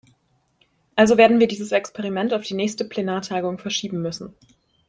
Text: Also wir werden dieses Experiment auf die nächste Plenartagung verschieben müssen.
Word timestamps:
Also 0.95 1.13
wir 1.13 1.19
werden 1.29 1.39
dieses 1.39 1.71
Experiment 1.71 2.33
auf 2.33 2.41
die 2.41 2.55
nächste 2.55 2.85
Plenartagung 2.85 3.59
verschieben 3.59 4.01
müssen. 4.01 4.33